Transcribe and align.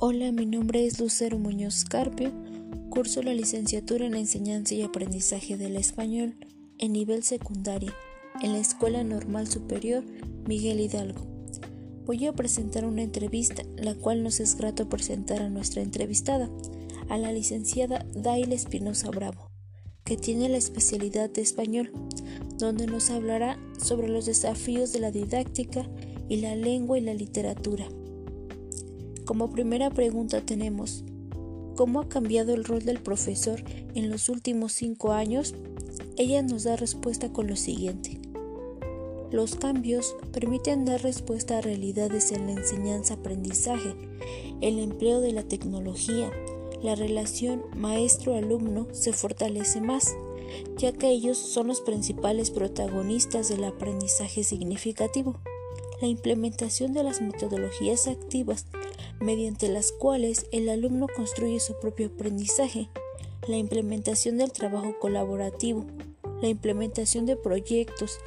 Hola, 0.00 0.30
mi 0.30 0.46
nombre 0.46 0.86
es 0.86 1.00
Lucero 1.00 1.40
Muñoz 1.40 1.84
Carpio. 1.84 2.30
Curso 2.88 3.20
la 3.20 3.34
licenciatura 3.34 4.06
en 4.06 4.14
Enseñanza 4.14 4.76
y 4.76 4.82
Aprendizaje 4.82 5.56
del 5.56 5.74
Español 5.74 6.36
en 6.78 6.92
nivel 6.92 7.24
secundario 7.24 7.92
en 8.40 8.52
la 8.52 8.60
Escuela 8.60 9.02
Normal 9.02 9.48
Superior 9.48 10.04
Miguel 10.46 10.78
Hidalgo. 10.78 11.26
Voy 12.06 12.26
a 12.26 12.32
presentar 12.32 12.84
una 12.84 13.02
entrevista, 13.02 13.64
la 13.76 13.96
cual 13.96 14.22
nos 14.22 14.38
es 14.38 14.56
grato 14.56 14.88
presentar 14.88 15.42
a 15.42 15.50
nuestra 15.50 15.82
entrevistada, 15.82 16.48
a 17.08 17.18
la 17.18 17.32
licenciada 17.32 18.06
Daila 18.14 18.54
Espinosa 18.54 19.10
Bravo, 19.10 19.50
que 20.04 20.16
tiene 20.16 20.48
la 20.48 20.58
especialidad 20.58 21.28
de 21.28 21.42
español, 21.42 21.90
donde 22.56 22.86
nos 22.86 23.10
hablará 23.10 23.58
sobre 23.82 24.06
los 24.06 24.26
desafíos 24.26 24.92
de 24.92 25.00
la 25.00 25.10
didáctica 25.10 25.90
y 26.28 26.36
la 26.36 26.54
lengua 26.54 26.98
y 26.98 27.00
la 27.00 27.14
literatura. 27.14 27.88
Como 29.28 29.50
primera 29.50 29.90
pregunta 29.90 30.40
tenemos, 30.40 31.04
¿cómo 31.76 32.00
ha 32.00 32.08
cambiado 32.08 32.54
el 32.54 32.64
rol 32.64 32.86
del 32.86 32.98
profesor 33.02 33.62
en 33.94 34.08
los 34.08 34.30
últimos 34.30 34.72
cinco 34.72 35.12
años? 35.12 35.54
Ella 36.16 36.40
nos 36.40 36.64
da 36.64 36.76
respuesta 36.76 37.30
con 37.30 37.46
lo 37.46 37.54
siguiente. 37.54 38.18
Los 39.30 39.54
cambios 39.54 40.16
permiten 40.32 40.86
dar 40.86 41.02
respuesta 41.02 41.58
a 41.58 41.60
realidades 41.60 42.32
en 42.32 42.46
la 42.46 42.52
enseñanza-aprendizaje, 42.52 43.94
el 44.62 44.78
empleo 44.78 45.20
de 45.20 45.32
la 45.32 45.42
tecnología, 45.42 46.30
la 46.82 46.94
relación 46.94 47.64
maestro-alumno 47.76 48.86
se 48.92 49.12
fortalece 49.12 49.82
más, 49.82 50.16
ya 50.78 50.92
que 50.92 51.10
ellos 51.10 51.36
son 51.36 51.66
los 51.66 51.82
principales 51.82 52.50
protagonistas 52.50 53.50
del 53.50 53.64
aprendizaje 53.64 54.42
significativo. 54.42 55.38
La 56.00 56.08
implementación 56.08 56.94
de 56.94 57.02
las 57.02 57.20
metodologías 57.20 58.06
activas 58.06 58.64
mediante 59.20 59.68
las 59.68 59.92
cuales 59.92 60.46
el 60.52 60.68
alumno 60.68 61.06
construye 61.14 61.60
su 61.60 61.78
propio 61.80 62.08
aprendizaje, 62.08 62.88
la 63.46 63.56
implementación 63.56 64.38
del 64.38 64.52
trabajo 64.52 64.94
colaborativo, 65.00 65.86
la 66.40 66.48
implementación 66.48 67.26
de 67.26 67.36
proyectos, 67.36 68.18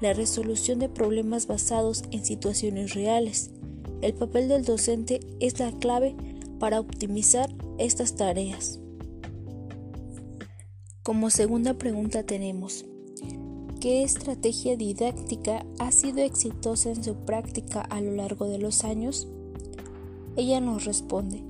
la 0.00 0.12
resolución 0.12 0.78
de 0.78 0.88
problemas 0.88 1.46
basados 1.46 2.04
en 2.10 2.24
situaciones 2.24 2.94
reales. 2.94 3.50
El 4.02 4.14
papel 4.14 4.48
del 4.48 4.64
docente 4.64 5.20
es 5.40 5.58
la 5.58 5.72
clave 5.72 6.14
para 6.58 6.80
optimizar 6.80 7.50
estas 7.78 8.14
tareas. 8.14 8.78
Como 11.02 11.30
segunda 11.30 11.74
pregunta 11.74 12.24
tenemos, 12.24 12.84
¿qué 13.80 14.02
estrategia 14.02 14.76
didáctica 14.76 15.64
ha 15.78 15.92
sido 15.92 16.18
exitosa 16.18 16.90
en 16.90 17.02
su 17.02 17.14
práctica 17.14 17.80
a 17.80 18.00
lo 18.00 18.12
largo 18.12 18.48
de 18.48 18.58
los 18.58 18.84
años? 18.84 19.28
Ella 20.36 20.60
nos 20.60 20.84
responde, 20.84 21.42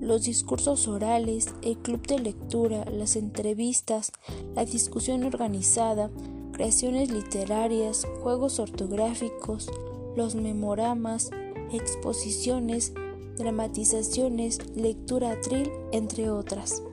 los 0.00 0.22
discursos 0.22 0.86
orales, 0.86 1.48
el 1.62 1.76
club 1.78 2.06
de 2.06 2.20
lectura, 2.20 2.84
las 2.84 3.16
entrevistas, 3.16 4.12
la 4.54 4.64
discusión 4.64 5.24
organizada, 5.24 6.10
creaciones 6.52 7.10
literarias, 7.10 8.06
juegos 8.22 8.60
ortográficos, 8.60 9.68
los 10.16 10.36
memoramas, 10.36 11.30
exposiciones, 11.72 12.92
dramatizaciones, 13.36 14.60
lectura 14.76 15.32
atril, 15.32 15.68
entre 15.90 16.30
otras. 16.30 16.84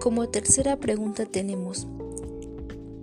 Como 0.00 0.28
tercera 0.30 0.80
pregunta 0.80 1.26
tenemos, 1.26 1.86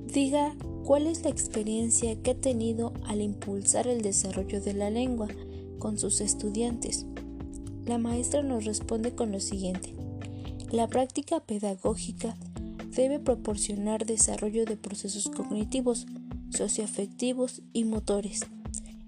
diga 0.06 0.54
cuál 0.84 1.08
es 1.08 1.24
la 1.24 1.30
experiencia 1.30 2.22
que 2.22 2.32
ha 2.32 2.36
tenido 2.36 2.92
al 3.06 3.22
impulsar 3.22 3.88
el 3.88 4.02
desarrollo 4.02 4.60
de 4.60 4.74
la 4.74 4.90
lengua 4.90 5.28
con 5.78 5.98
sus 5.98 6.22
estudiantes. 6.22 7.06
La 7.86 7.98
maestra 7.98 8.44
nos 8.44 8.66
responde 8.66 9.14
con 9.14 9.32
lo 9.32 9.40
siguiente. 9.40 9.96
La 10.72 10.88
práctica 10.88 11.40
pedagógica 11.40 12.36
debe 12.96 13.20
proporcionar 13.20 14.06
desarrollo 14.06 14.66
de 14.66 14.78
procesos 14.78 15.30
cognitivos, 15.30 16.08
socioafectivos 16.50 17.62
y 17.74 17.86
motores 17.86 18.42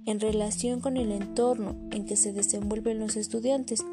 en 0.09 0.19
relación 0.19 0.79
con 0.79 0.97
el 0.97 1.11
entorno 1.11 1.75
en 1.91 2.05
que 2.05 2.15
se 2.15 2.33
desenvuelven 2.33 2.97
los 2.97 3.15
estudiantes. 3.15 3.85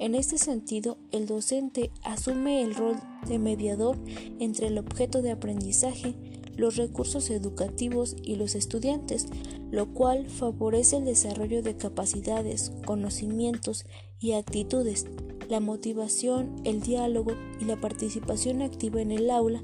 En 0.00 0.16
este 0.16 0.36
sentido, 0.36 0.98
el 1.12 1.26
docente 1.26 1.92
asume 2.02 2.62
el 2.62 2.74
rol 2.74 2.96
de 3.28 3.38
mediador 3.38 3.96
entre 4.40 4.66
el 4.66 4.78
objeto 4.78 5.22
de 5.22 5.30
aprendizaje, 5.30 6.14
los 6.56 6.76
recursos 6.76 7.30
educativos 7.30 8.16
y 8.22 8.36
los 8.36 8.54
estudiantes, 8.54 9.26
lo 9.70 9.92
cual 9.92 10.26
favorece 10.26 10.98
el 10.98 11.04
desarrollo 11.04 11.62
de 11.62 11.76
capacidades, 11.76 12.72
conocimientos 12.86 13.84
y 14.20 14.32
actitudes, 14.32 15.06
la 15.48 15.60
motivación, 15.60 16.56
el 16.64 16.80
diálogo 16.80 17.32
y 17.60 17.64
la 17.64 17.80
participación 17.80 18.62
activa 18.62 19.00
en 19.00 19.10
el 19.10 19.30
aula, 19.30 19.60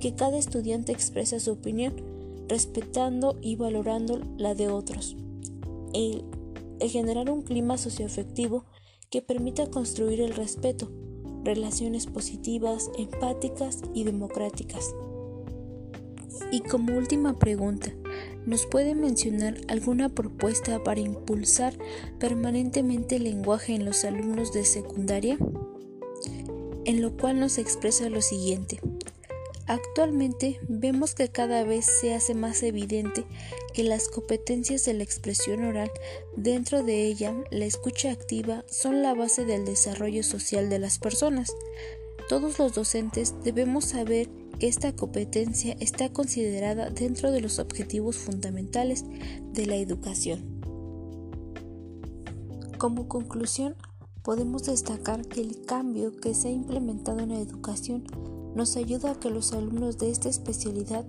que 0.00 0.14
cada 0.14 0.38
estudiante 0.38 0.92
expresa 0.92 1.40
su 1.40 1.52
opinión, 1.52 1.94
respetando 2.48 3.38
y 3.40 3.56
valorando 3.56 4.20
la 4.36 4.54
de 4.54 4.68
otros. 4.68 5.16
El, 5.92 6.24
generar 6.80 7.30
un 7.30 7.42
clima 7.42 7.78
socioafectivo 7.78 8.66
que 9.10 9.22
permita 9.22 9.70
construir 9.70 10.20
el 10.20 10.34
respeto, 10.34 10.90
relaciones 11.44 12.06
positivas, 12.06 12.90
empáticas 12.98 13.80
y 13.94 14.04
democráticas. 14.04 14.94
Y 16.50 16.60
como 16.60 16.96
última 16.96 17.38
pregunta, 17.38 17.92
¿nos 18.46 18.66
puede 18.66 18.94
mencionar 18.94 19.56
alguna 19.68 20.08
propuesta 20.08 20.82
para 20.82 21.00
impulsar 21.00 21.76
permanentemente 22.18 23.16
el 23.16 23.24
lenguaje 23.24 23.74
en 23.74 23.84
los 23.84 24.04
alumnos 24.04 24.52
de 24.52 24.64
secundaria? 24.64 25.38
En 26.84 27.02
lo 27.02 27.16
cual 27.16 27.40
nos 27.40 27.58
expresa 27.58 28.08
lo 28.08 28.22
siguiente. 28.22 28.80
Actualmente 29.66 30.60
vemos 30.68 31.14
que 31.14 31.28
cada 31.28 31.64
vez 31.64 31.86
se 31.86 32.12
hace 32.12 32.34
más 32.34 32.62
evidente 32.62 33.24
que 33.72 33.82
las 33.82 34.08
competencias 34.08 34.84
de 34.84 34.92
la 34.92 35.04
expresión 35.04 35.64
oral, 35.64 35.90
dentro 36.36 36.82
de 36.82 37.06
ella 37.06 37.34
la 37.50 37.64
escucha 37.64 38.12
activa, 38.12 38.64
son 38.68 39.02
la 39.02 39.14
base 39.14 39.46
del 39.46 39.64
desarrollo 39.64 40.22
social 40.22 40.68
de 40.68 40.78
las 40.78 40.98
personas. 40.98 41.50
Todos 42.28 42.58
los 42.58 42.74
docentes 42.74 43.34
debemos 43.44 43.84
saber 43.84 44.30
que 44.58 44.66
esta 44.66 44.96
competencia 44.96 45.76
está 45.78 46.10
considerada 46.10 46.88
dentro 46.88 47.30
de 47.30 47.42
los 47.42 47.58
objetivos 47.58 48.16
fundamentales 48.16 49.04
de 49.52 49.66
la 49.66 49.76
educación. 49.76 50.42
Como 52.78 53.08
conclusión, 53.08 53.76
podemos 54.22 54.64
destacar 54.64 55.26
que 55.26 55.42
el 55.42 55.66
cambio 55.66 56.16
que 56.16 56.34
se 56.34 56.48
ha 56.48 56.50
implementado 56.50 57.20
en 57.20 57.28
la 57.28 57.40
educación 57.40 58.04
nos 58.54 58.76
ayuda 58.76 59.12
a 59.12 59.20
que 59.20 59.28
los 59.28 59.52
alumnos 59.52 59.98
de 59.98 60.10
esta 60.10 60.30
especialidad 60.30 61.04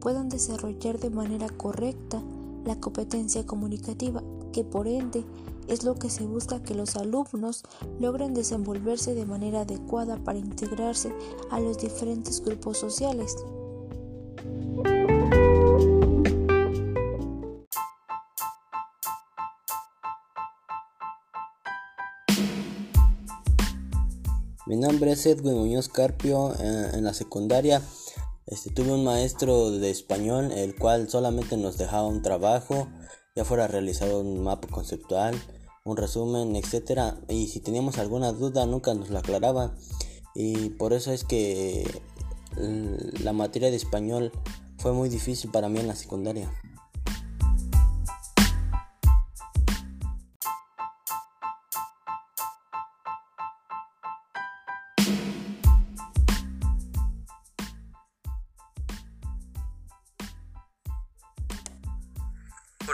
puedan 0.00 0.28
desarrollar 0.28 0.98
de 0.98 1.08
manera 1.08 1.48
correcta 1.48 2.22
la 2.66 2.78
competencia 2.78 3.46
comunicativa, 3.46 4.22
que 4.52 4.64
por 4.64 4.86
ende 4.86 5.24
es 5.68 5.84
lo 5.84 5.94
que 5.94 6.10
se 6.10 6.24
busca 6.24 6.62
que 6.62 6.74
los 6.74 6.96
alumnos 6.96 7.62
logren 8.00 8.34
desenvolverse 8.34 9.14
de 9.14 9.26
manera 9.26 9.60
adecuada 9.60 10.16
para 10.24 10.38
integrarse 10.38 11.12
a 11.50 11.60
los 11.60 11.78
diferentes 11.78 12.42
grupos 12.42 12.78
sociales. 12.78 13.36
Mi 24.66 24.76
nombre 24.76 25.12
es 25.12 25.24
Edwin 25.24 25.54
Muñoz 25.54 25.88
Carpio. 25.88 26.52
Eh, 26.60 26.90
en 26.92 27.04
la 27.04 27.14
secundaria 27.14 27.82
este, 28.46 28.70
tuve 28.70 28.92
un 28.92 29.04
maestro 29.04 29.70
de 29.70 29.90
español, 29.90 30.52
el 30.52 30.74
cual 30.74 31.08
solamente 31.08 31.56
nos 31.56 31.78
dejaba 31.78 32.06
un 32.06 32.22
trabajo, 32.22 32.88
ya 33.34 33.44
fuera 33.44 33.66
realizado 33.66 34.20
un 34.20 34.42
mapa 34.42 34.68
conceptual, 34.68 35.34
un 35.84 35.96
resumen, 35.96 36.56
etc. 36.56 37.14
Y 37.28 37.48
si 37.48 37.60
teníamos 37.60 37.98
alguna 37.98 38.32
duda, 38.32 38.66
nunca 38.66 38.94
nos 38.94 39.10
la 39.10 39.20
aclaraba. 39.20 39.74
Y 40.34 40.70
por 40.70 40.92
eso 40.92 41.12
es 41.12 41.24
que 41.24 42.02
la 43.22 43.32
materia 43.32 43.70
de 43.70 43.76
español 43.76 44.32
fue 44.78 44.92
muy 44.92 45.08
difícil 45.08 45.50
para 45.50 45.68
mí 45.68 45.80
en 45.80 45.88
la 45.88 45.96
secundaria. 45.96 46.50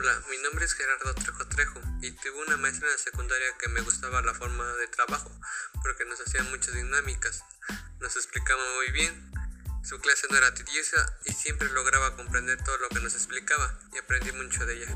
Hola, 0.05 0.21
mi 0.29 0.37
nombre 0.37 0.67
es 0.67 0.75
Gerardo 0.75 1.15
Trejo 1.15 1.47
Trejo 1.49 1.81
y 2.03 2.11
tuve 2.11 2.45
una 2.47 2.59
maestra 2.59 2.87
en 2.89 2.93
la 2.93 2.99
secundaria 2.99 3.47
que 3.59 3.71
me 3.71 3.81
gustaba 3.81 4.21
la 4.21 4.35
forma 4.35 4.71
de 4.75 4.87
trabajo 4.89 5.31
porque 5.83 6.05
nos 6.05 6.21
hacía 6.21 6.43
muchas 6.43 6.75
dinámicas, 6.75 7.43
nos 8.01 8.15
explicaba 8.15 8.63
muy 8.75 8.91
bien, 8.91 9.33
su 9.83 9.99
clase 10.01 10.27
no 10.29 10.37
era 10.37 10.53
tediosa 10.53 11.19
y 11.25 11.33
siempre 11.33 11.71
lograba 11.71 12.17
comprender 12.17 12.63
todo 12.63 12.77
lo 12.77 12.91
que 12.91 13.01
nos 13.01 13.15
explicaba 13.15 13.81
y 13.95 13.97
aprendí 13.97 14.31
mucho 14.33 14.67
de 14.67 14.75
ella. 14.75 14.95